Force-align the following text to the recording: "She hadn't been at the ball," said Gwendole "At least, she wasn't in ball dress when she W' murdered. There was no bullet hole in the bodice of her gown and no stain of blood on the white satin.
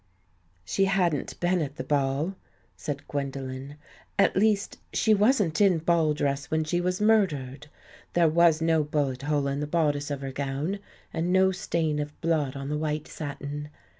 "She 0.65 0.85
hadn't 0.85 1.39
been 1.39 1.61
at 1.61 1.75
the 1.75 1.83
ball," 1.83 2.33
said 2.75 3.03
Gwendole 3.07 3.75
"At 4.17 4.35
least, 4.35 4.79
she 4.91 5.13
wasn't 5.13 5.61
in 5.61 5.77
ball 5.77 6.15
dress 6.15 6.49
when 6.49 6.63
she 6.63 6.79
W' 6.79 7.05
murdered. 7.05 7.67
There 8.13 8.27
was 8.27 8.63
no 8.63 8.83
bullet 8.83 9.21
hole 9.21 9.45
in 9.47 9.59
the 9.59 9.67
bodice 9.67 10.09
of 10.09 10.21
her 10.21 10.31
gown 10.31 10.79
and 11.13 11.31
no 11.31 11.51
stain 11.51 11.99
of 11.99 12.19
blood 12.19 12.55
on 12.55 12.69
the 12.69 12.79
white 12.79 13.07
satin. 13.07 13.69